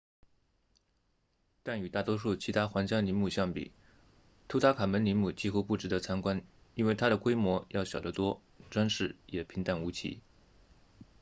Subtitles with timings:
[1.61, 3.71] 但与大多数其他皇家陵墓相比
[4.47, 6.41] 图坦卡蒙陵墓几乎不值得参观
[6.73, 8.41] 因为它的规模要小得多
[8.71, 10.19] 装饰也平淡无奇